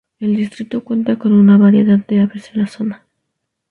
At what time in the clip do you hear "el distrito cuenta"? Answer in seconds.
0.19-1.19